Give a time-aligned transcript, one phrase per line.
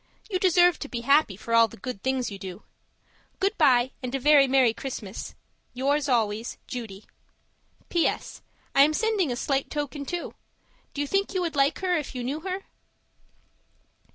[0.31, 2.63] You deserve to be happy for all the good things you do.
[3.39, 5.35] Goodbye, and a very merry Christmas.
[5.75, 7.05] Yours always, Judy
[7.91, 8.41] PS.
[8.73, 10.33] I am sending a slight token, too.
[10.95, 12.63] Do you think you would like her if you knew her?